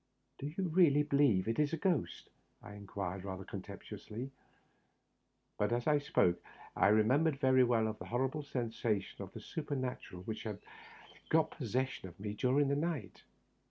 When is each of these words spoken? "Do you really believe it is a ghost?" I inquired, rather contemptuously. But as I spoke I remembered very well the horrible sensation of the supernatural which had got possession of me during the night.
"Do 0.39 0.47
you 0.47 0.67
really 0.69 1.03
believe 1.03 1.47
it 1.47 1.59
is 1.59 1.73
a 1.73 1.77
ghost?" 1.77 2.31
I 2.63 2.73
inquired, 2.73 3.23
rather 3.23 3.43
contemptuously. 3.45 4.31
But 5.59 5.71
as 5.71 5.85
I 5.85 5.99
spoke 5.99 6.41
I 6.75 6.87
remembered 6.87 7.37
very 7.37 7.63
well 7.63 7.93
the 7.93 8.05
horrible 8.05 8.41
sensation 8.41 9.21
of 9.21 9.31
the 9.33 9.41
supernatural 9.41 10.23
which 10.23 10.41
had 10.41 10.57
got 11.29 11.51
possession 11.51 12.09
of 12.09 12.19
me 12.19 12.33
during 12.33 12.67
the 12.69 12.75
night. 12.75 13.21